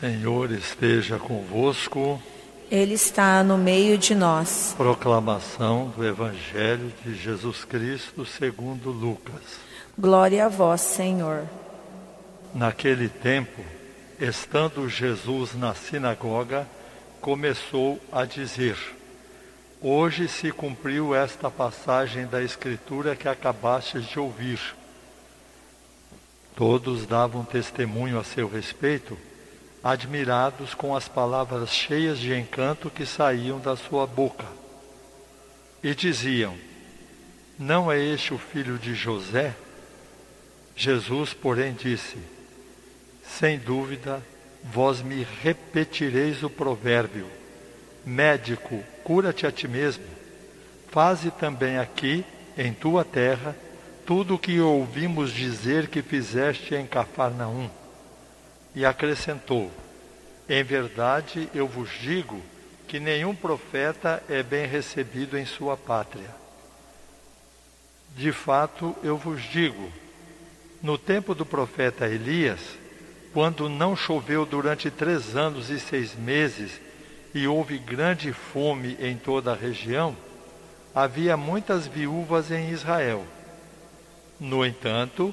Senhor 0.00 0.50
esteja 0.50 1.18
convosco. 1.18 2.22
Ele 2.70 2.94
está 2.94 3.44
no 3.44 3.58
meio 3.58 3.98
de 3.98 4.14
nós. 4.14 4.74
Proclamação 4.74 5.92
do 5.94 6.02
Evangelho 6.02 6.90
de 7.04 7.14
Jesus 7.14 7.66
Cristo 7.66 8.24
segundo 8.24 8.90
Lucas. 8.90 9.42
Glória 9.98 10.46
a 10.46 10.48
vós, 10.48 10.80
Senhor. 10.80 11.44
Naquele 12.54 13.10
tempo, 13.10 13.62
estando 14.18 14.88
Jesus 14.88 15.54
na 15.54 15.74
sinagoga, 15.74 16.66
começou 17.20 18.00
a 18.10 18.24
dizer: 18.24 18.78
Hoje 19.82 20.28
se 20.28 20.50
cumpriu 20.50 21.14
esta 21.14 21.50
passagem 21.50 22.26
da 22.26 22.42
Escritura 22.42 23.14
que 23.14 23.28
acabastes 23.28 24.06
de 24.06 24.18
ouvir. 24.18 24.60
Todos 26.56 27.04
davam 27.04 27.44
testemunho 27.44 28.18
a 28.18 28.24
seu 28.24 28.48
respeito 28.48 29.18
admirados 29.82 30.74
com 30.74 30.94
as 30.94 31.08
palavras 31.08 31.70
cheias 31.70 32.18
de 32.18 32.34
encanto 32.34 32.90
que 32.90 33.06
saíam 33.06 33.58
da 33.58 33.76
sua 33.76 34.06
boca. 34.06 34.44
E 35.82 35.94
diziam: 35.94 36.54
Não 37.58 37.90
é 37.90 37.98
este 37.98 38.34
o 38.34 38.38
filho 38.38 38.78
de 38.78 38.94
José? 38.94 39.54
Jesus, 40.76 41.32
porém, 41.32 41.72
disse: 41.72 42.18
Sem 43.22 43.58
dúvida, 43.58 44.22
vós 44.62 45.00
me 45.00 45.26
repetireis 45.42 46.42
o 46.42 46.50
provérbio: 46.50 47.26
Médico, 48.04 48.82
cura-te 49.02 49.46
a 49.46 49.52
ti 49.52 49.66
mesmo. 49.66 50.04
Faze 50.90 51.30
também 51.30 51.78
aqui, 51.78 52.24
em 52.58 52.72
tua 52.72 53.04
terra, 53.04 53.56
tudo 54.04 54.34
o 54.34 54.38
que 54.38 54.60
ouvimos 54.60 55.32
dizer 55.32 55.86
que 55.88 56.02
fizeste 56.02 56.74
em 56.74 56.86
Cafarnaum. 56.86 57.70
E 58.74 58.84
acrescentou: 58.84 59.70
Em 60.48 60.62
verdade 60.62 61.48
eu 61.54 61.66
vos 61.66 61.90
digo 62.00 62.40
que 62.86 62.98
nenhum 62.98 63.34
profeta 63.34 64.22
é 64.28 64.42
bem 64.42 64.66
recebido 64.66 65.38
em 65.38 65.46
sua 65.46 65.76
pátria. 65.76 66.34
De 68.16 68.32
fato, 68.32 68.96
eu 69.02 69.16
vos 69.16 69.42
digo: 69.42 69.92
no 70.82 70.98
tempo 70.98 71.34
do 71.34 71.46
profeta 71.46 72.06
Elias, 72.06 72.60
quando 73.32 73.68
não 73.68 73.94
choveu 73.94 74.44
durante 74.44 74.90
três 74.90 75.36
anos 75.36 75.70
e 75.70 75.78
seis 75.78 76.14
meses 76.14 76.80
e 77.32 77.46
houve 77.46 77.78
grande 77.78 78.32
fome 78.32 78.96
em 79.00 79.16
toda 79.16 79.52
a 79.52 79.56
região, 79.56 80.16
havia 80.94 81.36
muitas 81.36 81.86
viúvas 81.86 82.50
em 82.50 82.70
Israel. 82.70 83.24
No 84.38 84.64
entanto, 84.64 85.32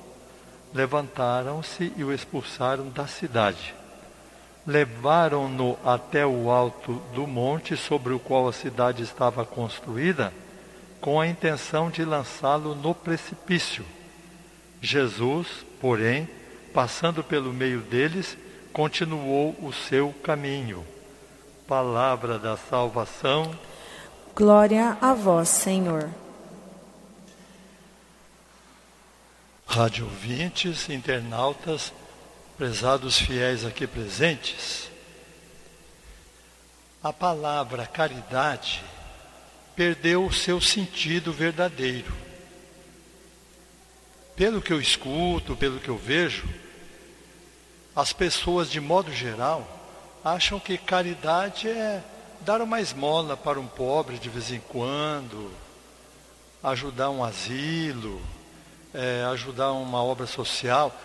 levantaram-se 0.73 1.91
e 1.95 2.03
o 2.03 2.13
expulsaram 2.13 2.89
da 2.89 3.07
cidade. 3.07 3.73
Levaram-no 4.65 5.77
até 5.83 6.25
o 6.25 6.49
alto 6.49 7.01
do 7.13 7.25
monte 7.25 7.75
sobre 7.75 8.13
o 8.13 8.19
qual 8.19 8.47
a 8.47 8.53
cidade 8.53 9.03
estava 9.03 9.43
construída, 9.43 10.31
com 10.99 11.19
a 11.19 11.27
intenção 11.27 11.89
de 11.89 12.05
lançá-lo 12.05 12.75
no 12.75 12.93
precipício. 12.93 13.83
Jesus, 14.79 15.47
porém, 15.79 16.29
passando 16.73 17.23
pelo 17.23 17.51
meio 17.51 17.81
deles, 17.81 18.37
continuou 18.71 19.55
o 19.61 19.73
seu 19.73 20.13
caminho. 20.23 20.85
Palavra 21.67 22.37
da 22.37 22.55
salvação. 22.55 23.51
Glória 24.35 24.97
a 25.01 25.13
vós, 25.13 25.49
Senhor. 25.49 26.09
Rádio 29.71 30.03
ouvintes, 30.03 30.89
internautas, 30.89 31.93
prezados 32.57 33.17
fiéis 33.17 33.63
aqui 33.63 33.87
presentes, 33.87 34.89
a 37.01 37.13
palavra 37.13 37.87
caridade 37.87 38.83
perdeu 39.73 40.25
o 40.25 40.33
seu 40.33 40.59
sentido 40.59 41.31
verdadeiro. 41.31 42.11
Pelo 44.35 44.61
que 44.61 44.73
eu 44.73 44.81
escuto, 44.81 45.55
pelo 45.55 45.79
que 45.79 45.87
eu 45.87 45.97
vejo, 45.97 46.43
as 47.95 48.11
pessoas, 48.11 48.69
de 48.69 48.81
modo 48.81 49.09
geral, 49.13 49.65
acham 50.21 50.59
que 50.59 50.77
caridade 50.77 51.69
é 51.69 52.03
dar 52.41 52.61
uma 52.61 52.81
esmola 52.81 53.37
para 53.37 53.59
um 53.59 53.67
pobre 53.67 54.19
de 54.19 54.27
vez 54.27 54.51
em 54.51 54.59
quando, 54.59 55.49
ajudar 56.61 57.09
um 57.09 57.23
asilo, 57.23 58.21
é, 58.93 59.23
ajudar 59.31 59.71
uma 59.71 60.03
obra 60.03 60.25
social, 60.25 60.95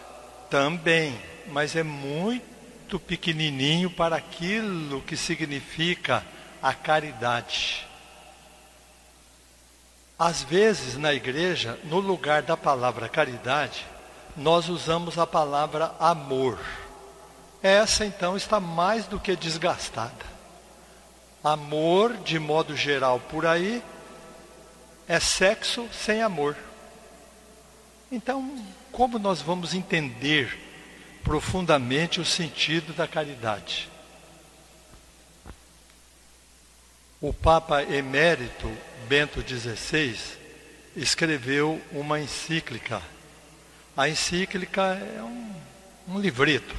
também, 0.51 1.21
mas 1.49 1.77
é 1.77 1.83
muito 1.83 2.99
pequenininho 2.99 3.91
para 3.91 4.17
aquilo 4.17 5.03
que 5.03 5.17
significa 5.17 6.25
a 6.63 6.73
caridade. 6.73 7.87
Às 10.19 10.43
vezes, 10.43 10.97
na 10.97 11.13
igreja, 11.13 11.79
no 11.85 12.01
lugar 12.01 12.43
da 12.43 12.57
palavra 12.57 13.09
caridade, 13.09 13.87
nós 14.37 14.69
usamos 14.69 15.19
a 15.19 15.27
palavra 15.27 15.95
amor. 16.01 16.59
Essa, 17.63 18.05
então, 18.05 18.37
está 18.37 18.59
mais 18.59 19.07
do 19.07 19.21
que 19.21 19.37
desgastada. 19.37 20.37
Amor, 21.45 22.17
de 22.19 22.39
modo 22.39 22.75
geral, 22.75 23.21
por 23.21 23.47
aí, 23.47 23.83
é 25.07 25.21
sexo 25.21 25.89
sem 25.93 26.23
amor. 26.23 26.57
Então, 28.11 28.65
como 28.93 29.19
nós 29.19 29.41
vamos 29.41 29.75
entender 29.75 30.57
profundamente 31.25 32.21
o 32.21 32.25
sentido 32.25 32.93
da 32.93 33.09
caridade? 33.09 33.89
O 37.21 37.33
Papa 37.33 37.83
Emérito 37.83 38.71
Bento 39.09 39.41
XVI 39.41 40.17
escreveu 40.95 41.81
uma 41.91 42.21
encíclica. 42.21 43.03
A 43.97 44.09
encíclica 44.09 44.83
é 44.83 45.23
um, 45.23 45.53
um 46.09 46.21
livreto 46.21 46.77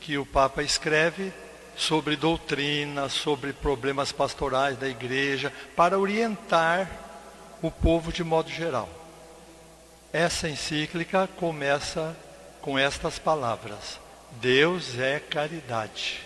que 0.00 0.18
o 0.18 0.26
Papa 0.26 0.62
escreve 0.62 1.32
sobre 1.76 2.16
doutrina, 2.16 3.08
sobre 3.08 3.52
problemas 3.52 4.10
pastorais 4.10 4.76
da 4.76 4.88
igreja, 4.88 5.52
para 5.76 5.96
orientar 5.96 6.90
o 7.62 7.70
povo 7.70 8.12
de 8.12 8.24
modo 8.24 8.50
geral. 8.50 8.97
Essa 10.12 10.48
encíclica 10.48 11.28
começa 11.36 12.16
com 12.62 12.78
estas 12.78 13.18
palavras: 13.18 14.00
Deus 14.32 14.98
é 14.98 15.20
caridade. 15.20 16.20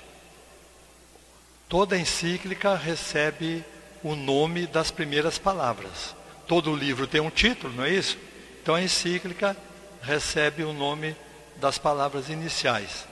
Toda 1.68 1.98
encíclica 1.98 2.76
recebe 2.76 3.64
o 4.02 4.14
nome 4.14 4.66
das 4.66 4.90
primeiras 4.90 5.38
palavras. 5.38 6.14
Todo 6.46 6.76
livro 6.76 7.06
tem 7.06 7.20
um 7.20 7.30
título, 7.30 7.72
não 7.74 7.84
é 7.84 7.90
isso? 7.90 8.18
Então 8.62 8.74
a 8.74 8.82
encíclica 8.82 9.56
recebe 10.02 10.62
o 10.62 10.72
nome 10.72 11.16
das 11.56 11.78
palavras 11.78 12.28
iniciais. 12.28 13.06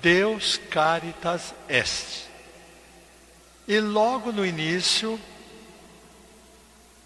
Deus 0.00 0.58
caritas 0.70 1.54
est. 1.68 2.28
E 3.66 3.80
logo 3.80 4.32
no 4.32 4.44
início, 4.44 5.18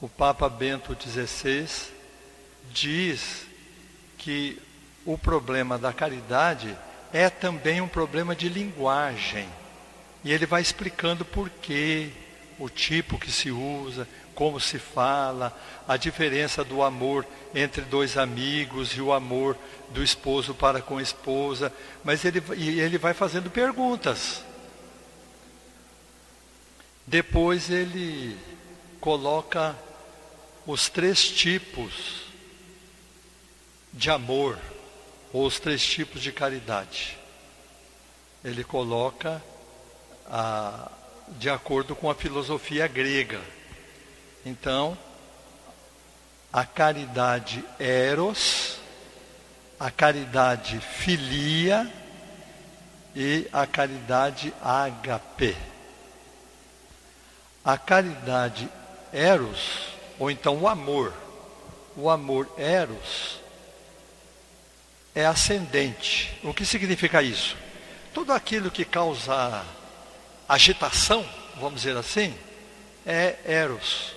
o 0.00 0.08
Papa 0.08 0.48
Bento 0.48 0.96
XVI 1.00 1.97
diz 2.72 3.46
que 4.16 4.60
o 5.04 5.16
problema 5.16 5.78
da 5.78 5.92
caridade 5.92 6.76
é 7.12 7.30
também 7.30 7.80
um 7.80 7.88
problema 7.88 8.36
de 8.36 8.48
linguagem. 8.48 9.48
E 10.22 10.32
ele 10.32 10.46
vai 10.46 10.60
explicando 10.60 11.24
por 11.24 11.48
quê, 11.48 12.10
o 12.58 12.68
tipo 12.68 13.18
que 13.18 13.30
se 13.30 13.50
usa, 13.50 14.06
como 14.34 14.60
se 14.60 14.78
fala, 14.78 15.56
a 15.86 15.96
diferença 15.96 16.62
do 16.62 16.82
amor 16.82 17.26
entre 17.54 17.82
dois 17.82 18.18
amigos 18.18 18.90
e 18.90 19.00
o 19.00 19.12
amor 19.12 19.56
do 19.90 20.02
esposo 20.02 20.54
para 20.54 20.82
com 20.82 20.98
a 20.98 21.02
esposa. 21.02 21.72
Mas 22.04 22.24
ele, 22.24 22.42
ele 22.56 22.98
vai 22.98 23.14
fazendo 23.14 23.50
perguntas. 23.50 24.44
Depois 27.06 27.70
ele 27.70 28.36
coloca 29.00 29.74
os 30.66 30.90
três 30.90 31.26
tipos 31.26 32.27
de 33.92 34.10
amor, 34.10 34.58
ou 35.32 35.46
os 35.46 35.58
três 35.58 35.84
tipos 35.84 36.22
de 36.22 36.32
caridade. 36.32 37.18
Ele 38.44 38.64
coloca 38.64 39.42
a, 40.26 40.90
de 41.30 41.50
acordo 41.50 41.94
com 41.94 42.10
a 42.10 42.14
filosofia 42.14 42.86
grega. 42.86 43.40
Então, 44.44 44.96
a 46.52 46.64
caridade 46.64 47.64
eros, 47.78 48.78
a 49.78 49.90
caridade 49.90 50.80
filia 50.80 51.92
e 53.14 53.46
a 53.52 53.66
caridade 53.66 54.54
agape. 54.62 55.56
A 57.64 57.76
caridade 57.76 58.68
eros, 59.12 59.88
ou 60.18 60.30
então 60.30 60.56
o 60.58 60.68
amor, 60.68 61.12
o 61.96 62.08
amor 62.08 62.48
eros 62.56 63.40
é 65.18 65.26
ascendente. 65.26 66.38
O 66.44 66.54
que 66.54 66.64
significa 66.64 67.20
isso? 67.20 67.56
Tudo 68.14 68.32
aquilo 68.32 68.70
que 68.70 68.84
causa 68.84 69.64
agitação, 70.48 71.28
vamos 71.56 71.82
dizer 71.82 71.96
assim, 71.96 72.32
é 73.04 73.34
eros. 73.44 74.14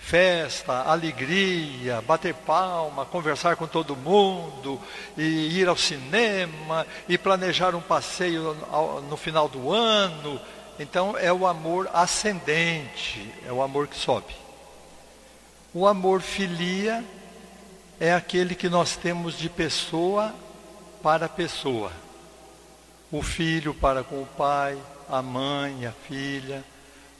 Festa, 0.00 0.82
alegria, 0.82 2.02
bater 2.02 2.34
palma, 2.34 3.04
conversar 3.04 3.54
com 3.54 3.68
todo 3.68 3.94
mundo, 3.94 4.80
e 5.16 5.60
ir 5.60 5.68
ao 5.68 5.76
cinema, 5.76 6.84
e 7.08 7.16
planejar 7.16 7.76
um 7.76 7.80
passeio 7.80 8.54
no 9.08 9.16
final 9.16 9.48
do 9.48 9.72
ano. 9.72 10.40
Então 10.80 11.16
é 11.16 11.32
o 11.32 11.46
amor 11.46 11.88
ascendente, 11.94 13.32
é 13.46 13.52
o 13.52 13.62
amor 13.62 13.86
que 13.86 13.96
sobe. 13.96 14.34
O 15.72 15.86
amor 15.86 16.22
filia 16.22 17.04
é 18.00 18.12
aquele 18.12 18.54
que 18.54 18.68
nós 18.68 18.96
temos 18.96 19.36
de 19.36 19.48
pessoa 19.48 20.34
para 21.02 21.28
pessoa. 21.28 21.90
O 23.10 23.22
filho 23.22 23.74
para 23.74 24.04
com 24.04 24.22
o 24.22 24.26
pai, 24.26 24.78
a 25.08 25.20
mãe, 25.20 25.86
a 25.86 25.92
filha, 25.92 26.62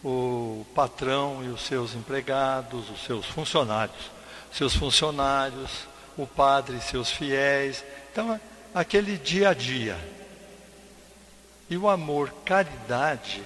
o 0.05 0.65
patrão 0.75 1.43
e 1.43 1.49
os 1.49 1.63
seus 1.63 1.95
empregados, 1.95 2.89
os 2.91 3.05
seus 3.05 3.27
funcionários, 3.27 4.11
seus 4.53 4.75
funcionários, 4.75 5.89
o 6.17 6.27
padre 6.27 6.77
e 6.77 6.81
seus 6.81 7.11
fiéis. 7.11 7.85
Então, 8.13 8.39
aquele 8.73 9.17
dia 9.17 9.51
a 9.51 9.55
dia. 9.55 9.99
E 11.69 11.77
o 11.77 11.89
amor 11.89 12.33
caridade, 12.45 13.43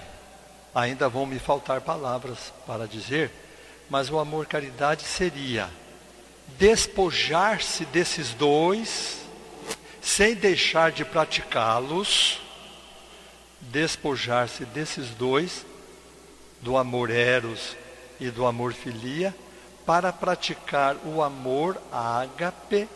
ainda 0.73 1.09
vão 1.09 1.25
me 1.25 1.39
faltar 1.39 1.81
palavras 1.81 2.53
para 2.67 2.87
dizer, 2.87 3.31
mas 3.89 4.09
o 4.09 4.19
amor 4.19 4.45
caridade 4.45 5.03
seria 5.03 5.69
despojar-se 6.57 7.85
desses 7.85 8.33
dois, 8.33 9.21
sem 10.01 10.35
deixar 10.35 10.91
de 10.91 11.05
praticá-los, 11.05 12.39
despojar-se 13.61 14.65
desses 14.65 15.09
dois, 15.09 15.65
do 16.61 16.77
amor 16.77 17.09
eros 17.09 17.75
e 18.19 18.29
do 18.29 18.45
amor 18.45 18.73
filia, 18.73 19.35
para 19.85 20.13
praticar 20.13 20.95
o 21.05 21.21
amor 21.21 21.81
ágape 21.91 22.87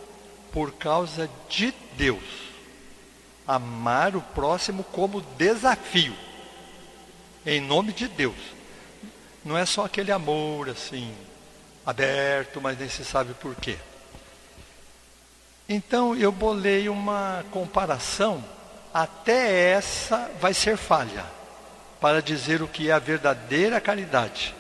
por 0.52 0.74
causa 0.74 1.30
de 1.50 1.74
Deus. 1.98 2.24
Amar 3.46 4.16
o 4.16 4.22
próximo 4.22 4.84
como 4.84 5.22
desafio, 5.38 6.16
em 7.46 7.62
nome 7.62 7.94
de 7.94 8.08
Deus. 8.08 8.36
Não 9.44 9.58
é 9.58 9.66
só 9.66 9.86
aquele 9.86 10.12
amor 10.12 10.70
assim, 10.70 11.14
aberto, 11.88 12.60
mas 12.60 12.78
nem 12.78 12.90
se 12.90 13.06
sabe 13.06 13.34
por 13.36 13.56
quê. 13.56 13.78
Então 15.70 16.14
eu 16.14 16.34
bolei 16.34 16.90
uma 16.90 17.46
comparação, 17.50 18.44
até 18.94 19.72
essa 19.72 20.30
vai 20.42 20.54
ser 20.54 20.76
falha, 20.76 21.26
para 22.02 22.22
dizer 22.22 22.62
o 22.62 22.68
que 22.68 22.90
é 22.90 22.92
a 22.92 23.00
verdadeira 23.00 23.80
caridade. 23.80 24.54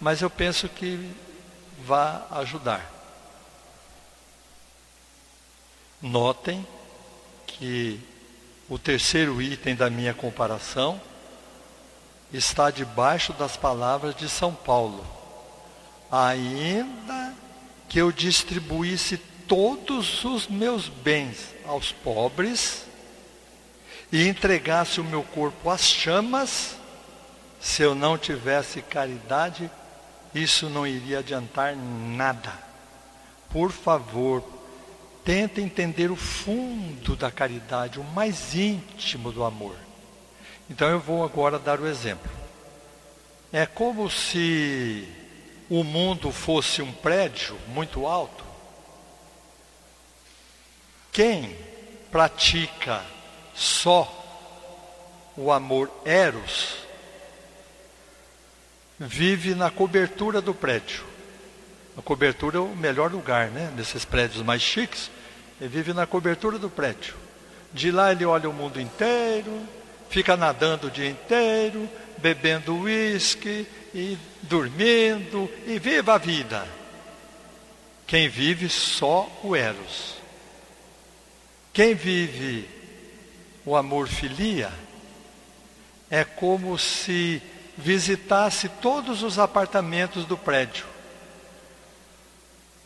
Mas 0.00 0.22
eu 0.22 0.30
penso 0.30 0.68
que 0.68 1.12
vai 1.84 2.22
ajudar. 2.30 2.88
Notem 6.00 6.64
que 7.48 8.00
o 8.68 8.78
terceiro 8.78 9.42
item 9.42 9.74
da 9.74 9.90
minha 9.90 10.14
comparação 10.14 11.00
está 12.32 12.70
debaixo 12.70 13.32
das 13.32 13.56
palavras 13.56 14.14
de 14.14 14.28
São 14.28 14.54
Paulo 14.54 15.19
ainda 16.10 17.34
que 17.88 18.00
eu 18.00 18.10
distribuísse 18.10 19.16
todos 19.46 20.24
os 20.24 20.46
meus 20.46 20.88
bens 20.88 21.54
aos 21.64 21.92
pobres 21.92 22.84
e 24.12 24.26
entregasse 24.26 25.00
o 25.00 25.04
meu 25.04 25.22
corpo 25.22 25.70
às 25.70 25.82
chamas, 25.82 26.76
se 27.60 27.82
eu 27.82 27.94
não 27.94 28.16
tivesse 28.16 28.80
caridade, 28.82 29.70
isso 30.34 30.68
não 30.68 30.86
iria 30.86 31.18
adiantar 31.18 31.76
nada. 31.76 32.52
Por 33.50 33.70
favor, 33.70 34.42
tenta 35.24 35.60
entender 35.60 36.10
o 36.10 36.16
fundo 36.16 37.16
da 37.16 37.30
caridade, 37.30 38.00
o 38.00 38.04
mais 38.04 38.54
íntimo 38.54 39.32
do 39.32 39.44
amor. 39.44 39.76
Então 40.68 40.88
eu 40.88 41.00
vou 41.00 41.24
agora 41.24 41.58
dar 41.58 41.80
o 41.80 41.86
exemplo. 41.86 42.30
É 43.52 43.66
como 43.66 44.08
se 44.08 45.08
o 45.70 45.84
mundo 45.84 46.32
fosse 46.32 46.82
um 46.82 46.90
prédio 46.90 47.56
muito 47.68 48.04
alto, 48.04 48.44
quem 51.12 51.56
pratica 52.10 53.04
só 53.54 54.16
o 55.36 55.52
amor 55.52 55.88
eros 56.04 56.78
vive 58.98 59.54
na 59.54 59.70
cobertura 59.70 60.40
do 60.40 60.52
prédio. 60.52 61.04
A 61.96 62.02
cobertura 62.02 62.58
é 62.58 62.60
o 62.60 62.74
melhor 62.74 63.10
lugar, 63.10 63.48
né? 63.48 63.72
Nesses 63.76 64.04
prédios 64.04 64.42
mais 64.42 64.60
chiques, 64.60 65.10
ele 65.60 65.68
vive 65.68 65.92
na 65.92 66.06
cobertura 66.06 66.58
do 66.58 66.68
prédio. 66.68 67.14
De 67.72 67.90
lá 67.90 68.10
ele 68.10 68.24
olha 68.24 68.48
o 68.48 68.52
mundo 68.52 68.80
inteiro, 68.80 69.66
fica 70.10 70.36
nadando 70.36 70.88
o 70.88 70.90
dia 70.90 71.08
inteiro, 71.08 71.88
bebendo 72.18 72.76
uísque 72.76 73.66
e 73.94 74.18
dormindo 74.42 75.50
e 75.66 75.78
viva 75.78 76.14
a 76.14 76.18
vida. 76.18 76.68
Quem 78.06 78.28
vive 78.28 78.68
só 78.68 79.30
o 79.42 79.54
Eros. 79.54 80.16
Quem 81.72 81.94
vive 81.94 82.68
o 83.64 83.76
amor 83.76 84.08
filia 84.08 84.72
é 86.10 86.24
como 86.24 86.76
se 86.76 87.40
visitasse 87.78 88.68
todos 88.68 89.22
os 89.22 89.38
apartamentos 89.38 90.24
do 90.24 90.36
prédio. 90.36 90.86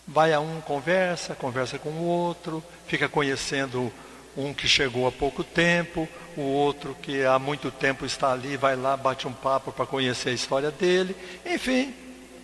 Vai 0.06 0.34
a 0.34 0.40
um, 0.40 0.60
conversa, 0.60 1.34
conversa 1.34 1.78
com 1.78 1.88
o 1.88 2.04
outro, 2.04 2.62
fica 2.86 3.08
conhecendo 3.08 3.90
um 4.36 4.52
que 4.52 4.66
chegou 4.66 5.06
há 5.06 5.12
pouco 5.12 5.44
tempo, 5.44 6.08
o 6.36 6.42
outro 6.42 6.96
que 7.00 7.24
há 7.24 7.38
muito 7.38 7.70
tempo 7.70 8.04
está 8.04 8.32
ali, 8.32 8.56
vai 8.56 8.76
lá, 8.76 8.96
bate 8.96 9.28
um 9.28 9.32
papo 9.32 9.72
para 9.72 9.86
conhecer 9.86 10.30
a 10.30 10.32
história 10.32 10.70
dele. 10.70 11.16
Enfim, 11.46 11.94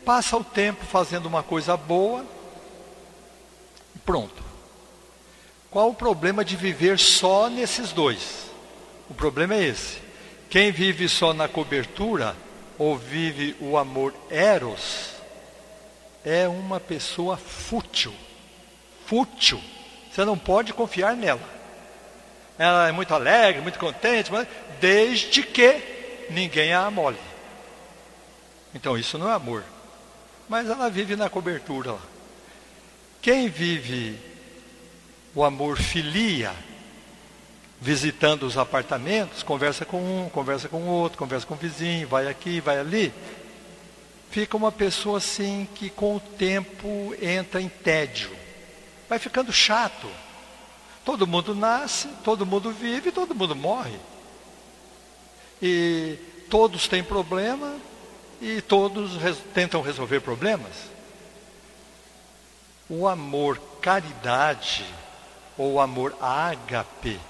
passa 0.05 0.37
o 0.37 0.45
tempo 0.45 0.85
fazendo 0.85 1.27
uma 1.27 1.43
coisa 1.43 1.77
boa. 1.77 2.25
Pronto. 4.05 4.43
Qual 5.71 5.91
o 5.91 5.95
problema 5.95 6.45
de 6.45 6.57
viver 6.57 6.99
só 6.99 7.49
nesses 7.49 7.93
dois? 7.93 8.51
O 9.09 9.15
problema 9.15 9.55
é 9.55 9.65
esse. 9.65 9.99
Quem 10.49 10.73
vive 10.73 11.09
só 11.09 11.33
na 11.33 11.49
cobertura, 11.49 12.37
ou 12.79 12.97
vive 12.97 13.57
o 13.61 13.77
amor 13.77 14.15
eros, 14.31 15.11
é 16.25 16.49
uma 16.49 16.81
pessoa 16.81 17.37
fútil. 17.37 18.13
Fútil. 19.07 19.61
Você 20.11 20.25
não 20.25 20.37
pode 20.37 20.73
confiar 20.73 21.17
nela 21.17 21.60
ela 22.61 22.87
é 22.87 22.93
muito 22.93 23.15
alegre, 23.15 23.63
muito 23.63 23.79
contente, 23.79 24.31
mas 24.31 24.47
desde 24.79 25.43
que 25.43 25.81
ninguém 26.29 26.75
a 26.75 26.85
amole. 26.85 27.17
Então 28.75 28.99
isso 28.99 29.17
não 29.17 29.31
é 29.31 29.33
amor. 29.33 29.65
Mas 30.47 30.69
ela 30.69 30.91
vive 30.91 31.17
na 31.17 31.31
cobertura 31.31 31.93
lá. 31.93 32.03
Quem 33.23 33.49
vive 33.49 34.19
o 35.35 35.43
amor 35.43 35.79
filia, 35.79 36.53
visitando 37.81 38.43
os 38.43 38.59
apartamentos, 38.59 39.43
conversa 39.43 39.87
com 39.87 39.97
um, 39.97 40.29
conversa 40.29 40.69
com 40.69 40.87
outro, 40.87 41.17
conversa 41.17 41.47
com 41.47 41.55
o 41.55 41.57
vizinho, 41.57 42.09
vai 42.09 42.29
aqui, 42.29 42.61
vai 42.61 42.79
ali, 42.79 43.11
fica 44.31 44.55
uma 44.55 44.71
pessoa 44.71 45.17
assim 45.17 45.67
que 45.75 45.89
com 45.89 46.17
o 46.17 46.21
tempo 46.21 47.15
entra 47.23 47.59
em 47.59 47.71
tédio. 47.71 48.31
Vai 49.09 49.19
ficando 49.19 49.51
chato. 49.51 50.11
Todo 51.05 51.27
mundo 51.27 51.55
nasce, 51.55 52.09
todo 52.25 52.47
mundo 52.47 52.71
vive, 52.71 53.11
todo 53.11 53.35
mundo 53.35 53.57
morre. 53.57 53.99
E 55.63 56.19
todos 56.49 56.89
têm 56.89 57.03
problema 57.03 57.77
e 58.41 58.61
todos 58.61 59.17
res 59.17 59.39
tentam 59.55 59.83
resolver 59.83 60.21
problemas. 60.21 60.91
O 62.89 63.07
amor 63.07 63.61
caridade 63.81 64.85
ou 65.57 65.81
amor 65.81 66.17
ágape 66.21 67.21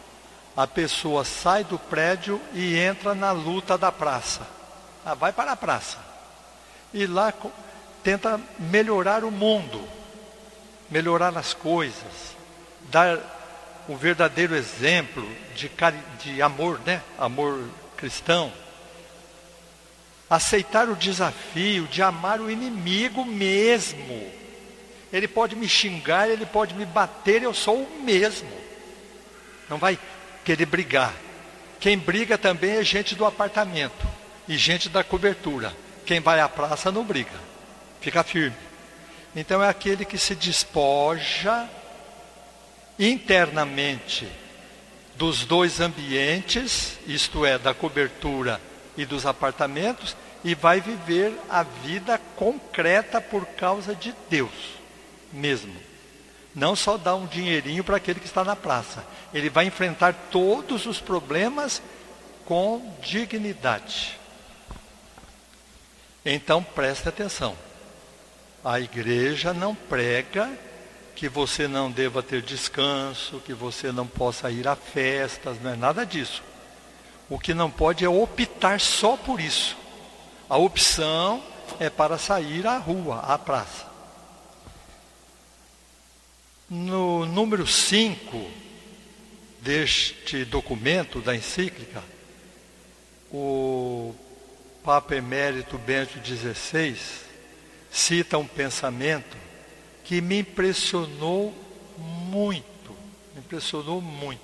a 0.56 0.66
pessoa 0.66 1.24
sai 1.24 1.64
do 1.64 1.78
prédio 1.78 2.40
e 2.52 2.76
entra 2.78 3.14
na 3.14 3.32
luta 3.32 3.78
da 3.78 3.90
praça. 3.90 4.46
Ah, 5.04 5.14
vai 5.14 5.32
para 5.32 5.52
a 5.52 5.56
praça. 5.56 5.96
E 6.92 7.06
lá 7.06 7.32
tenta 8.02 8.38
melhorar 8.58 9.24
o 9.24 9.30
mundo, 9.30 9.82
melhorar 10.90 11.36
as 11.38 11.54
coisas, 11.54 12.36
dar 12.90 13.18
o 13.90 13.96
verdadeiro 13.96 14.54
exemplo 14.54 15.28
de, 15.52 15.68
de 16.22 16.40
amor, 16.40 16.80
né? 16.86 17.02
Amor 17.18 17.68
cristão. 17.96 18.52
Aceitar 20.28 20.88
o 20.88 20.94
desafio 20.94 21.88
de 21.88 22.00
amar 22.00 22.40
o 22.40 22.48
inimigo 22.48 23.24
mesmo. 23.24 24.30
Ele 25.12 25.26
pode 25.26 25.56
me 25.56 25.68
xingar, 25.68 26.28
ele 26.28 26.46
pode 26.46 26.72
me 26.72 26.86
bater, 26.86 27.42
eu 27.42 27.52
sou 27.52 27.82
o 27.82 28.02
mesmo. 28.04 28.48
Não 29.68 29.76
vai 29.76 29.98
querer 30.44 30.66
brigar. 30.66 31.12
Quem 31.80 31.98
briga 31.98 32.38
também 32.38 32.76
é 32.76 32.84
gente 32.84 33.16
do 33.16 33.26
apartamento 33.26 34.06
e 34.46 34.56
gente 34.56 34.88
da 34.88 35.02
cobertura. 35.02 35.74
Quem 36.06 36.20
vai 36.20 36.38
à 36.38 36.48
praça 36.48 36.92
não 36.92 37.02
briga, 37.02 37.40
fica 38.00 38.22
firme. 38.22 38.56
Então 39.34 39.60
é 39.60 39.68
aquele 39.68 40.04
que 40.04 40.16
se 40.16 40.36
despoja 40.36 41.68
internamente 43.00 44.28
dos 45.16 45.44
dois 45.44 45.80
ambientes, 45.80 46.98
isto 47.06 47.44
é, 47.44 47.58
da 47.58 47.74
cobertura 47.74 48.60
e 48.96 49.04
dos 49.04 49.24
apartamentos, 49.24 50.16
e 50.44 50.54
vai 50.54 50.80
viver 50.80 51.34
a 51.48 51.62
vida 51.62 52.20
concreta 52.36 53.20
por 53.20 53.44
causa 53.46 53.94
de 53.94 54.14
Deus 54.28 54.80
mesmo. 55.32 55.74
Não 56.54 56.74
só 56.74 56.96
dá 56.96 57.14
um 57.14 57.26
dinheirinho 57.26 57.84
para 57.84 57.96
aquele 57.96 58.20
que 58.20 58.26
está 58.26 58.42
na 58.42 58.56
praça. 58.56 59.04
Ele 59.32 59.48
vai 59.48 59.66
enfrentar 59.66 60.12
todos 60.30 60.86
os 60.86 61.00
problemas 61.00 61.80
com 62.44 62.94
dignidade. 63.02 64.18
Então 66.24 66.62
preste 66.62 67.08
atenção. 67.08 67.56
A 68.64 68.80
igreja 68.80 69.54
não 69.54 69.74
prega 69.74 70.50
que 71.20 71.28
você 71.28 71.68
não 71.68 71.90
deva 71.90 72.22
ter 72.22 72.40
descanso, 72.40 73.42
que 73.44 73.52
você 73.52 73.92
não 73.92 74.06
possa 74.06 74.50
ir 74.50 74.66
a 74.66 74.74
festas, 74.74 75.60
não 75.60 75.70
é 75.70 75.76
nada 75.76 76.06
disso. 76.06 76.42
O 77.28 77.38
que 77.38 77.52
não 77.52 77.70
pode 77.70 78.02
é 78.02 78.08
optar 78.08 78.80
só 78.80 79.18
por 79.18 79.38
isso. 79.38 79.76
A 80.48 80.56
opção 80.56 81.44
é 81.78 81.90
para 81.90 82.16
sair 82.16 82.66
à 82.66 82.78
rua, 82.78 83.18
à 83.18 83.36
praça. 83.36 83.86
No 86.70 87.26
número 87.26 87.66
5 87.66 88.50
deste 89.60 90.46
documento 90.46 91.20
da 91.20 91.36
encíclica, 91.36 92.02
o 93.30 94.14
Papa 94.82 95.14
Emérito 95.14 95.76
Bento 95.76 96.18
XVI 96.26 96.98
cita 97.90 98.38
um 98.38 98.46
pensamento 98.46 99.49
que 100.10 100.20
me 100.20 100.40
impressionou 100.40 101.54
muito, 101.96 102.90
me 103.32 103.38
impressionou 103.38 104.00
muito. 104.00 104.40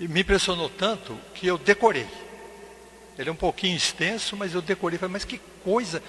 E 0.00 0.08
me 0.08 0.22
impressionou 0.22 0.68
tanto 0.68 1.16
que 1.32 1.46
eu 1.46 1.56
decorei. 1.56 2.08
Ele 3.16 3.28
é 3.28 3.32
um 3.32 3.36
pouquinho 3.36 3.76
extenso, 3.76 4.36
mas 4.36 4.52
eu 4.52 4.60
decorei. 4.60 4.98
Falei, 4.98 5.12
mas 5.12 5.24
que 5.24 5.40
coisa, 5.62 6.02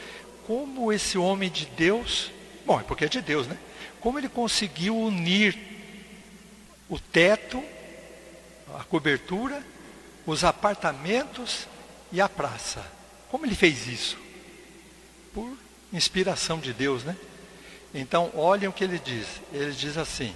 como 0.48 0.92
esse 0.92 1.16
homem 1.16 1.52
de 1.52 1.68
Deus, 1.68 2.32
bom, 2.66 2.80
é 2.80 2.84
porque 2.84 3.06
é 3.06 3.08
de 3.08 3.22
Deus, 3.22 3.46
né? 3.46 3.56
como 4.02 4.18
ele 4.18 4.30
conseguiu 4.30 4.98
unir 4.98 5.56
o 6.90 6.98
teto, 6.98 7.64
a 8.80 8.84
cobertura, 8.84 9.64
os 10.26 10.44
apartamentos 10.44 11.68
e 12.12 12.20
a 12.20 12.28
praça. 12.28 12.84
Como 13.30 13.46
ele 13.46 13.54
fez 13.54 13.86
isso? 13.88 14.18
Por 15.36 15.56
inspiração 15.94 16.58
de 16.58 16.74
Deus, 16.74 17.04
né? 17.04 17.16
Então, 17.94 18.32
olhem 18.36 18.68
o 18.68 18.74
que 18.74 18.84
ele 18.84 19.00
diz. 19.00 19.28
Ele 19.54 19.72
diz 19.72 19.98
assim: 19.98 20.34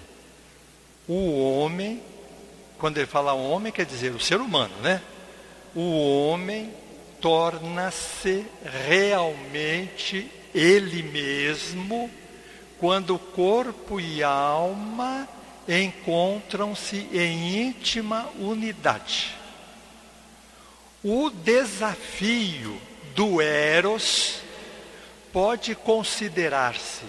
o 1.08 1.60
homem, 1.60 2.02
quando 2.78 2.98
ele 2.98 3.08
fala 3.08 3.34
homem, 3.34 3.72
quer 3.72 3.86
dizer 3.86 4.14
o 4.14 4.20
ser 4.20 4.40
humano, 4.40 4.76
né? 4.82 5.02
O 5.76 6.28
homem 6.28 6.72
torna-se 7.20 8.46
realmente 8.88 10.30
ele 10.54 11.02
mesmo 11.04 12.10
quando 12.80 13.18
corpo 13.18 14.00
e 14.00 14.24
alma 14.24 15.28
encontram-se 15.68 17.08
em 17.12 17.68
íntima 17.68 18.30
unidade. 18.40 19.36
O 21.04 21.30
desafio 21.30 22.80
do 23.16 23.42
Eros 23.42 24.42
pode 25.34 25.76
considerar-se 25.76 27.06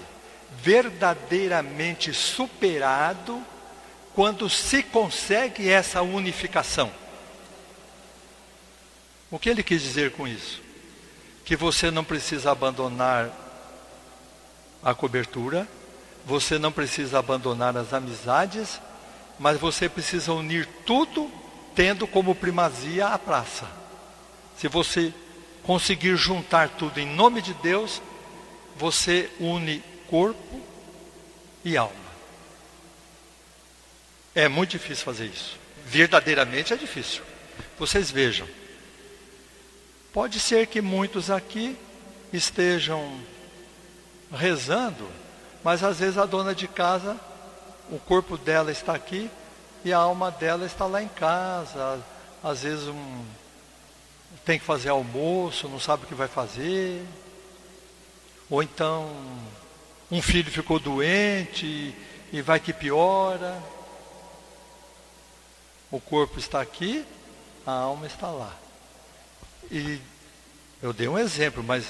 verdadeiramente 0.62 2.12
superado 2.12 3.42
quando 4.14 4.50
se 4.50 4.82
consegue 4.82 5.68
essa 5.68 6.02
unificação. 6.02 6.90
O 9.30 9.38
que 9.38 9.48
ele 9.48 9.62
quis 9.62 9.82
dizer 9.82 10.12
com 10.12 10.26
isso? 10.26 10.60
Que 11.44 11.54
você 11.54 11.90
não 11.90 12.02
precisa 12.02 12.50
abandonar 12.50 13.30
a 14.82 14.94
cobertura, 14.94 15.68
você 16.24 16.58
não 16.58 16.72
precisa 16.72 17.18
abandonar 17.18 17.76
as 17.76 17.92
amizades, 17.92 18.80
mas 19.38 19.58
você 19.58 19.88
precisa 19.88 20.32
unir 20.32 20.66
tudo 20.84 21.30
tendo 21.74 22.06
como 22.06 22.34
primazia 22.34 23.08
a 23.08 23.18
praça. 23.18 23.66
Se 24.56 24.66
você 24.66 25.14
conseguir 25.62 26.16
juntar 26.16 26.70
tudo 26.70 26.98
em 26.98 27.06
nome 27.06 27.40
de 27.40 27.54
Deus, 27.54 28.02
você 28.76 29.30
une 29.38 29.82
corpo 30.08 30.60
e 31.64 31.76
alma. 31.76 32.08
É 34.34 34.48
muito 34.48 34.70
difícil 34.70 35.04
fazer 35.04 35.26
isso. 35.26 35.58
Verdadeiramente 35.84 36.72
é 36.72 36.76
difícil. 36.76 37.22
Vocês 37.78 38.10
vejam. 38.10 38.46
Pode 40.12 40.40
ser 40.40 40.66
que 40.66 40.80
muitos 40.80 41.30
aqui 41.30 41.76
estejam 42.32 43.20
rezando, 44.32 45.08
mas 45.62 45.82
às 45.82 45.98
vezes 45.98 46.18
a 46.18 46.26
dona 46.26 46.54
de 46.54 46.68
casa, 46.68 47.18
o 47.90 47.98
corpo 47.98 48.36
dela 48.36 48.70
está 48.70 48.94
aqui 48.94 49.30
e 49.84 49.92
a 49.92 49.98
alma 49.98 50.30
dela 50.30 50.66
está 50.66 50.86
lá 50.86 51.02
em 51.02 51.08
casa. 51.08 52.00
Às 52.42 52.62
vezes 52.62 52.86
um, 52.86 53.24
tem 54.44 54.58
que 54.58 54.64
fazer 54.64 54.90
almoço, 54.90 55.68
não 55.68 55.80
sabe 55.80 56.04
o 56.04 56.06
que 56.06 56.14
vai 56.14 56.28
fazer. 56.28 57.04
Ou 58.50 58.62
então 58.62 59.10
um 60.10 60.22
filho 60.22 60.50
ficou 60.50 60.78
doente 60.78 61.94
e, 62.32 62.40
vai 62.40 62.58
que 62.58 62.72
piora. 62.72 63.62
O 65.90 66.00
corpo 66.00 66.38
está 66.38 66.60
aqui, 66.60 67.04
a 67.66 67.72
alma 67.72 68.06
está 68.06 68.30
lá. 68.30 68.54
E 69.70 69.98
eu 70.82 70.92
dei 70.92 71.08
um 71.08 71.18
exemplo, 71.18 71.62
mas 71.62 71.84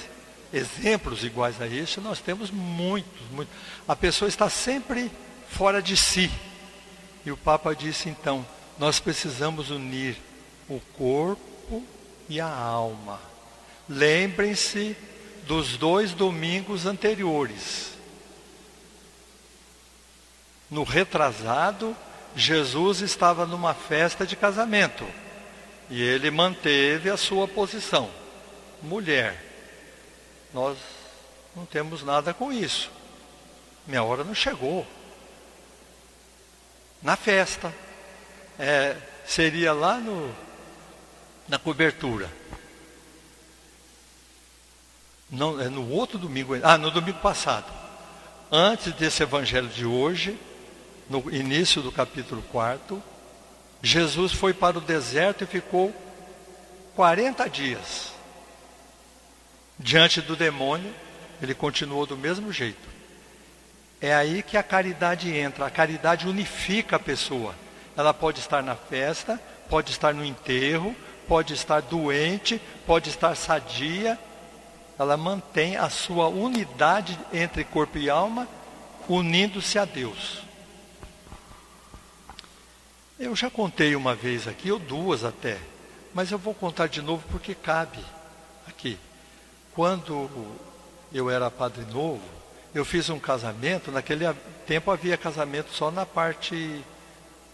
exemplos 0.53 1.23
iguais 1.23 1.61
a 1.61 1.67
este, 1.67 1.99
nós 1.99 2.19
temos 2.19 2.49
muitos, 2.51 3.21
muitos. 3.31 3.53
A 3.87 3.95
pessoa 3.95 4.27
está 4.27 4.49
sempre 4.49 5.11
fora 5.49 5.81
de 5.81 5.95
si. 5.95 6.31
E 7.25 7.31
o 7.31 7.37
Papa 7.37 7.75
disse 7.75 8.09
então: 8.09 8.45
nós 8.77 8.99
precisamos 8.99 9.69
unir 9.69 10.17
o 10.67 10.79
corpo 10.97 11.83
e 12.27 12.39
a 12.39 12.47
alma. 12.47 13.19
Lembrem-se 13.87 14.95
dos 15.45 15.77
dois 15.77 16.13
domingos 16.13 16.85
anteriores. 16.85 17.98
No 20.69 20.83
retrasado, 20.83 21.95
Jesus 22.35 23.01
estava 23.01 23.45
numa 23.45 23.73
festa 23.73 24.25
de 24.25 24.35
casamento 24.35 25.05
e 25.89 26.01
ele 26.01 26.29
manteve 26.29 27.09
a 27.09 27.17
sua 27.17 27.47
posição. 27.47 28.09
Mulher, 28.81 29.43
nós 30.53 30.77
não 31.55 31.65
temos 31.65 32.03
nada 32.03 32.33
com 32.33 32.53
isso. 32.53 32.91
Minha 33.87 34.03
hora 34.03 34.23
não 34.23 34.35
chegou. 34.35 34.85
Na 37.01 37.15
festa. 37.15 37.73
É, 38.57 38.95
seria 39.25 39.73
lá 39.73 39.97
no, 39.97 40.35
na 41.47 41.57
cobertura. 41.57 42.29
Não, 45.29 45.59
é 45.59 45.69
no 45.69 45.89
outro 45.89 46.17
domingo. 46.17 46.55
Ah, 46.63 46.77
no 46.77 46.91
domingo 46.91 47.19
passado. 47.19 47.71
Antes 48.51 48.93
desse 48.93 49.23
evangelho 49.23 49.67
de 49.67 49.85
hoje, 49.85 50.37
no 51.09 51.23
início 51.33 51.81
do 51.81 51.91
capítulo 51.91 52.43
4, 52.51 53.01
Jesus 53.81 54.31
foi 54.31 54.53
para 54.53 54.77
o 54.77 54.81
deserto 54.81 55.43
e 55.43 55.47
ficou 55.47 55.93
40 56.95 57.49
dias. 57.49 58.13
Diante 59.77 60.21
do 60.21 60.35
demônio, 60.35 60.93
ele 61.41 61.53
continuou 61.53 62.05
do 62.05 62.17
mesmo 62.17 62.51
jeito. 62.51 62.87
É 64.01 64.13
aí 64.13 64.43
que 64.43 64.57
a 64.57 64.63
caridade 64.63 65.33
entra. 65.33 65.65
A 65.65 65.71
caridade 65.71 66.27
unifica 66.27 66.97
a 66.97 66.99
pessoa. 66.99 67.55
Ela 67.97 68.13
pode 68.13 68.39
estar 68.39 68.61
na 68.61 68.75
festa, 68.75 69.41
pode 69.69 69.91
estar 69.91 70.13
no 70.13 70.23
enterro, 70.23 70.95
pode 71.27 71.53
estar 71.53 71.81
doente, 71.81 72.61
pode 72.85 73.09
estar 73.09 73.35
sadia. 73.35 74.19
Ela 74.97 75.17
mantém 75.17 75.77
a 75.77 75.89
sua 75.89 76.27
unidade 76.27 77.17
entre 77.33 77.63
corpo 77.63 77.97
e 77.97 78.09
alma, 78.09 78.47
unindo-se 79.07 79.79
a 79.79 79.85
Deus. 79.85 80.48
Eu 83.19 83.35
já 83.35 83.49
contei 83.49 83.97
uma 83.97 84.15
vez 84.15 84.47
aqui, 84.47 84.71
ou 84.71 84.79
duas 84.79 85.25
até, 85.25 85.57
mas 86.13 86.31
eu 86.31 86.37
vou 86.37 86.53
contar 86.53 86.87
de 86.87 87.01
novo 87.01 87.21
porque 87.29 87.53
cabe 87.53 87.99
aqui. 88.65 88.97
Quando 89.73 90.29
eu 91.13 91.29
era 91.29 91.51
padre 91.51 91.83
novo, 91.91 92.23
eu 92.73 92.85
fiz 92.85 93.09
um 93.09 93.19
casamento, 93.19 93.91
naquele 93.91 94.25
tempo 94.65 94.89
havia 94.89 95.17
casamento 95.17 95.73
só 95.73 95.91
na 95.91 96.05
parte 96.05 96.81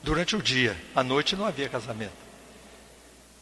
durante 0.04 0.36
o 0.36 0.42
dia, 0.42 0.78
à 0.96 1.04
noite 1.04 1.36
não 1.36 1.48
havia 1.48 1.68
casamento. 1.68 2.14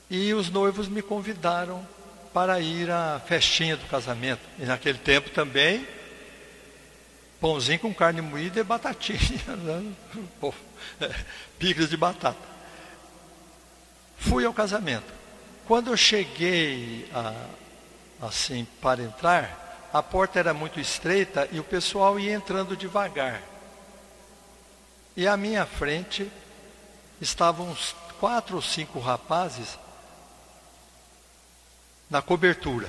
E 0.09 0.33
os 0.33 0.49
noivos 0.49 0.87
me 0.87 1.01
convidaram 1.01 1.85
para 2.33 2.59
ir 2.61 2.89
à 2.89 3.21
festinha 3.27 3.75
do 3.75 3.85
casamento. 3.87 4.41
E 4.57 4.63
naquele 4.63 4.97
tempo 4.97 5.29
também, 5.31 5.85
pãozinho 7.43 7.77
com 7.77 7.93
carne 7.93 8.21
moída 8.21 8.61
e 8.61 8.63
batatinha, 8.63 9.19
né? 9.59 9.93
picles 11.59 11.89
de 11.89 11.97
batata. 11.97 12.39
Fui 14.15 14.45
ao 14.45 14.53
casamento. 14.53 15.13
Quando 15.67 15.91
eu 15.91 15.97
cheguei 15.97 17.05
a, 17.13 18.27
assim 18.27 18.65
para 18.81 19.03
entrar, 19.03 19.89
a 19.91 20.01
porta 20.01 20.39
era 20.39 20.53
muito 20.53 20.79
estreita 20.79 21.49
e 21.51 21.59
o 21.59 21.65
pessoal 21.65 22.17
ia 22.17 22.33
entrando 22.33 22.77
devagar. 22.77 23.41
E 25.13 25.27
à 25.27 25.35
minha 25.35 25.65
frente 25.65 26.31
estavam 27.19 27.71
uns 27.71 27.93
quatro 28.21 28.55
ou 28.55 28.61
cinco 28.61 29.01
rapazes 29.01 29.77
na 32.09 32.21
cobertura, 32.21 32.87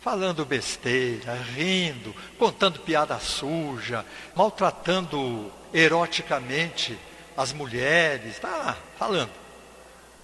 falando 0.00 0.44
besteira, 0.44 1.34
rindo, 1.34 2.14
contando 2.38 2.80
piada 2.80 3.18
suja, 3.18 4.04
maltratando 4.34 5.52
eroticamente 5.72 6.98
as 7.36 7.52
mulheres, 7.52 8.38
tá 8.38 8.48
lá, 8.48 8.78
falando. 8.98 9.30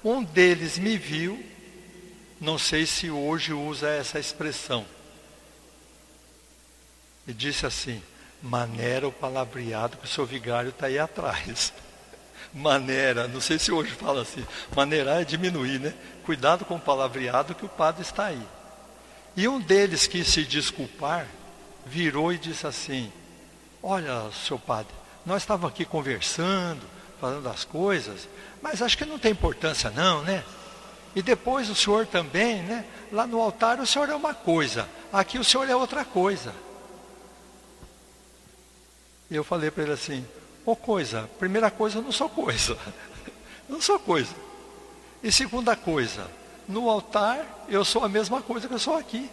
Um 0.02 0.22
deles 0.22 0.78
me 0.78 0.96
viu, 0.96 1.44
não 2.40 2.58
sei 2.58 2.86
se 2.86 3.10
hoje 3.10 3.52
usa 3.52 3.88
essa 3.88 4.18
expressão, 4.18 4.86
e 7.26 7.32
disse 7.32 7.66
assim: 7.66 8.02
maneira 8.42 9.08
o 9.08 9.12
palavreado 9.12 9.96
que 9.96 10.04
o 10.04 10.08
seu 10.08 10.24
vigário 10.24 10.70
está 10.70 10.86
aí 10.86 10.98
atrás. 10.98 11.72
maneira, 12.54 13.28
não 13.28 13.40
sei 13.40 13.58
se 13.58 13.70
hoje 13.70 13.90
fala 13.90 14.22
assim, 14.22 14.46
maneirar 14.74 15.20
é 15.20 15.24
diminuir, 15.24 15.78
né? 15.78 15.92
Cuidado 16.24 16.64
com 16.64 16.76
o 16.76 16.80
palavreado 16.80 17.54
que 17.54 17.64
o 17.64 17.68
padre 17.68 18.02
está 18.02 18.26
aí. 18.26 18.42
E 19.36 19.46
um 19.46 19.60
deles 19.60 20.06
quis 20.06 20.28
se 20.28 20.44
desculpar, 20.44 21.26
virou 21.84 22.32
e 22.32 22.38
disse 22.38 22.66
assim: 22.66 23.12
Olha, 23.82 24.30
seu 24.46 24.58
padre, 24.58 24.92
nós 25.24 25.42
estávamos 25.42 25.72
aqui 25.72 25.84
conversando, 25.84 26.80
falando 27.20 27.48
as 27.48 27.64
coisas, 27.64 28.28
mas 28.62 28.80
acho 28.80 28.96
que 28.96 29.04
não 29.04 29.18
tem 29.18 29.32
importância 29.32 29.90
não, 29.90 30.22
né? 30.22 30.42
E 31.14 31.22
depois 31.22 31.68
o 31.68 31.74
senhor 31.74 32.06
também, 32.06 32.62
né? 32.62 32.84
Lá 33.12 33.26
no 33.26 33.40
altar 33.40 33.78
o 33.78 33.86
senhor 33.86 34.08
é 34.08 34.14
uma 34.14 34.34
coisa, 34.34 34.88
aqui 35.12 35.38
o 35.38 35.44
senhor 35.44 35.68
é 35.68 35.76
outra 35.76 36.04
coisa. 36.04 36.54
Eu 39.30 39.44
falei 39.44 39.70
para 39.70 39.82
ele 39.82 39.92
assim: 39.92 40.26
ou 40.64 40.74
coisa, 40.74 41.28
primeira 41.38 41.70
coisa, 41.70 41.98
eu 41.98 42.02
não 42.02 42.12
sou 42.12 42.28
coisa. 42.28 42.76
Não 43.68 43.80
sou 43.80 43.98
coisa. 43.98 44.32
E 45.20 45.32
segunda 45.32 45.74
coisa, 45.74 46.30
no 46.68 46.88
altar 46.90 47.44
eu 47.68 47.84
sou 47.84 48.04
a 48.04 48.08
mesma 48.08 48.42
coisa 48.42 48.68
que 48.68 48.74
eu 48.74 48.78
sou 48.78 48.96
aqui. 48.96 49.30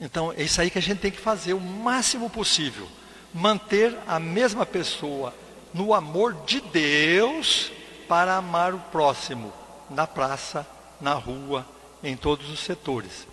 Então 0.00 0.32
é 0.32 0.42
isso 0.42 0.60
aí 0.60 0.70
que 0.70 0.78
a 0.78 0.82
gente 0.82 0.98
tem 0.98 1.10
que 1.10 1.20
fazer 1.20 1.54
o 1.54 1.60
máximo 1.60 2.28
possível. 2.28 2.88
Manter 3.32 3.96
a 4.06 4.18
mesma 4.18 4.66
pessoa 4.66 5.32
no 5.72 5.94
amor 5.94 6.34
de 6.44 6.60
Deus 6.60 7.72
para 8.08 8.36
amar 8.36 8.74
o 8.74 8.78
próximo, 8.78 9.52
na 9.88 10.06
praça, 10.06 10.66
na 11.00 11.14
rua, 11.14 11.66
em 12.02 12.16
todos 12.16 12.50
os 12.50 12.60
setores. 12.60 13.26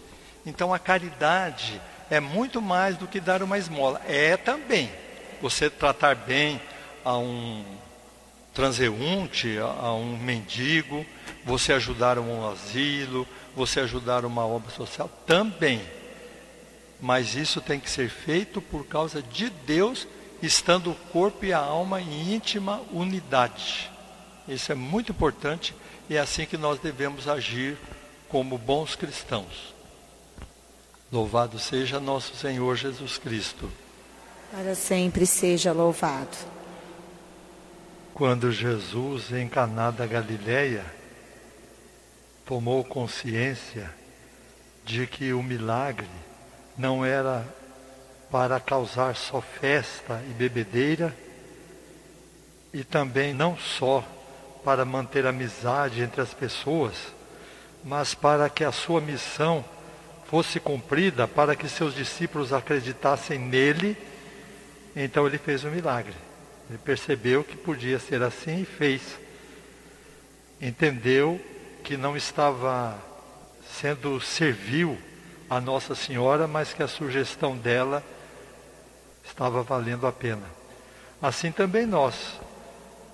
Então 0.45 0.73
a 0.73 0.79
caridade 0.79 1.81
é 2.09 2.19
muito 2.19 2.61
mais 2.61 2.97
do 2.97 3.07
que 3.07 3.19
dar 3.19 3.43
uma 3.43 3.57
esmola. 3.57 4.01
É 4.07 4.37
também 4.37 4.91
você 5.41 5.69
tratar 5.69 6.15
bem 6.15 6.61
a 7.03 7.17
um 7.17 7.63
transeunte, 8.59 9.57
a 9.57 9.93
um 9.93 10.17
mendigo, 10.17 11.05
você 11.45 11.71
ajudar 11.71 12.19
um 12.19 12.45
asilo, 12.51 13.25
você 13.55 13.79
ajudar 13.79 14.25
uma 14.25 14.45
obra 14.45 14.69
social, 14.69 15.09
também. 15.25 15.81
Mas 16.99 17.35
isso 17.35 17.61
tem 17.61 17.79
que 17.79 17.89
ser 17.89 18.09
feito 18.09 18.61
por 18.61 18.85
causa 18.85 19.21
de 19.21 19.49
Deus, 19.49 20.05
estando 20.41 20.91
o 20.91 20.95
corpo 21.13 21.45
e 21.45 21.53
a 21.53 21.57
alma 21.57 22.01
em 22.01 22.33
íntima 22.33 22.81
unidade. 22.91 23.89
Isso 24.45 24.73
é 24.73 24.75
muito 24.75 25.13
importante 25.13 25.73
e 26.09 26.17
é 26.17 26.19
assim 26.19 26.45
que 26.45 26.57
nós 26.57 26.79
devemos 26.81 27.29
agir 27.29 27.77
como 28.27 28.57
bons 28.57 28.93
cristãos. 28.93 29.73
Louvado 31.09 31.57
seja 31.59 31.97
nosso 31.97 32.35
Senhor 32.35 32.75
Jesus 32.75 33.17
Cristo. 33.17 33.71
Para 34.51 34.75
sempre 34.75 35.25
seja 35.25 35.71
louvado. 35.71 36.58
Quando 38.19 38.51
Jesus, 38.51 39.31
em 39.31 39.47
Caná 39.47 39.91
da 39.91 40.05
tomou 42.45 42.83
consciência 42.83 43.89
de 44.83 45.07
que 45.07 45.31
o 45.31 45.41
milagre 45.41 46.05
não 46.77 47.05
era 47.05 47.47
para 48.29 48.59
causar 48.59 49.15
só 49.15 49.39
festa 49.39 50.21
e 50.29 50.33
bebedeira, 50.33 51.15
e 52.73 52.83
também 52.83 53.33
não 53.33 53.57
só 53.57 54.05
para 54.65 54.83
manter 54.83 55.25
amizade 55.25 56.01
entre 56.01 56.19
as 56.19 56.33
pessoas, 56.33 56.95
mas 57.85 58.13
para 58.13 58.49
que 58.49 58.65
a 58.65 58.71
sua 58.73 58.99
missão 58.99 59.63
fosse 60.25 60.59
cumprida, 60.59 61.25
para 61.25 61.55
que 61.55 61.69
seus 61.69 61.95
discípulos 61.95 62.51
acreditassem 62.51 63.39
nele 63.39 63.95
então 64.93 65.25
ele 65.25 65.37
fez 65.37 65.63
um 65.63 65.71
milagre. 65.71 66.28
Ele 66.69 66.77
percebeu 66.77 67.43
que 67.43 67.57
podia 67.57 67.97
ser 67.97 68.21
assim 68.21 68.61
e 68.61 68.65
fez. 68.65 69.01
Entendeu 70.61 71.41
que 71.83 71.97
não 71.97 72.15
estava 72.15 72.95
sendo 73.79 74.21
servil 74.21 74.97
a 75.49 75.59
Nossa 75.59 75.95
Senhora, 75.95 76.47
mas 76.47 76.71
que 76.71 76.83
a 76.83 76.87
sugestão 76.87 77.57
dela 77.57 78.03
estava 79.25 79.63
valendo 79.63 80.05
a 80.05 80.11
pena. 80.11 80.45
Assim 81.19 81.51
também 81.51 81.87
nós, 81.87 82.39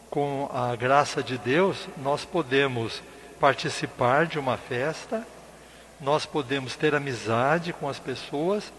com 0.10 0.50
a 0.54 0.76
graça 0.76 1.24
de 1.24 1.38
Deus, 1.38 1.88
nós 1.98 2.26
podemos 2.26 3.02
participar 3.40 4.26
de 4.26 4.38
uma 4.38 4.58
festa, 4.58 5.26
nós 6.02 6.26
podemos 6.26 6.76
ter 6.76 6.94
amizade 6.94 7.72
com 7.72 7.88
as 7.88 8.00
pessoas, 8.00 8.72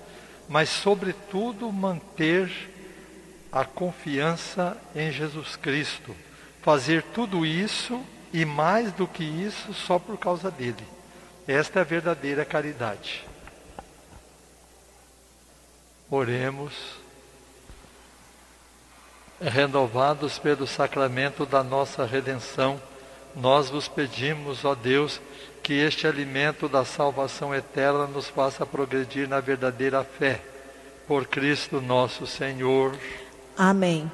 mas, 0.48 0.68
sobretudo, 0.68 1.72
manter 1.72 2.50
a 3.56 3.64
confiança 3.64 4.76
em 4.94 5.10
Jesus 5.10 5.56
Cristo. 5.56 6.14
Fazer 6.60 7.02
tudo 7.02 7.46
isso 7.46 7.98
e 8.30 8.44
mais 8.44 8.92
do 8.92 9.08
que 9.08 9.24
isso 9.24 9.72
só 9.72 9.98
por 9.98 10.18
causa 10.18 10.50
dele. 10.50 10.86
Esta 11.48 11.78
é 11.78 11.80
a 11.80 11.84
verdadeira 11.84 12.44
caridade. 12.44 13.24
Oremos. 16.10 16.74
Renovados 19.40 20.38
pelo 20.38 20.66
sacramento 20.66 21.46
da 21.46 21.62
nossa 21.62 22.04
redenção, 22.04 22.80
nós 23.34 23.70
vos 23.70 23.88
pedimos, 23.88 24.66
ó 24.66 24.74
Deus, 24.74 25.18
que 25.62 25.72
este 25.72 26.06
alimento 26.06 26.68
da 26.68 26.84
salvação 26.84 27.54
eterna 27.54 28.06
nos 28.06 28.28
faça 28.28 28.66
progredir 28.66 29.26
na 29.26 29.40
verdadeira 29.40 30.04
fé. 30.04 30.42
Por 31.06 31.26
Cristo 31.26 31.80
nosso 31.80 32.26
Senhor. 32.26 32.94
Amém. 33.56 34.10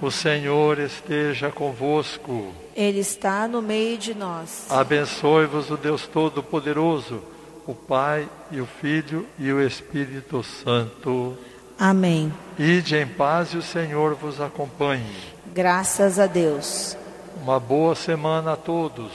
O 0.00 0.10
Senhor 0.10 0.78
esteja 0.78 1.50
convosco. 1.50 2.52
Ele 2.74 2.98
está 2.98 3.46
no 3.46 3.62
meio 3.62 3.96
de 3.96 4.14
nós. 4.14 4.66
Abençoe-vos 4.68 5.70
o 5.70 5.76
Deus 5.76 6.06
Todo-Poderoso, 6.06 7.22
o 7.66 7.74
Pai 7.74 8.28
e 8.50 8.60
o 8.60 8.66
Filho 8.66 9.26
e 9.38 9.52
o 9.52 9.64
Espírito 9.64 10.42
Santo. 10.42 11.36
Amém. 11.78 12.32
Ide 12.58 12.96
em 12.96 13.06
paz 13.06 13.52
e 13.54 13.58
o 13.58 13.62
Senhor 13.62 14.14
vos 14.14 14.40
acompanhe. 14.40 15.16
Graças 15.54 16.18
a 16.18 16.26
Deus. 16.26 16.96
Uma 17.42 17.60
boa 17.60 17.94
semana 17.94 18.52
a 18.52 18.56
todos. 18.56 19.12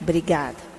Obrigada. 0.00 0.69